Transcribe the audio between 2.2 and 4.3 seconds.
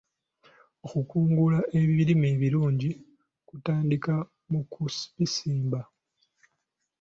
ebirungi kutandikira